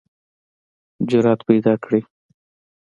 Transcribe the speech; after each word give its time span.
جرئت 1.09 1.39
پیداکړئ 1.47 2.01